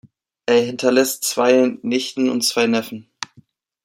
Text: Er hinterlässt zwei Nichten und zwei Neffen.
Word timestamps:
Er 0.47 0.59
hinterlässt 0.61 1.23
zwei 1.25 1.77
Nichten 1.83 2.31
und 2.31 2.41
zwei 2.41 2.65
Neffen. 2.65 3.07